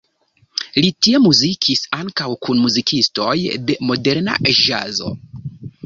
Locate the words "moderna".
3.93-4.43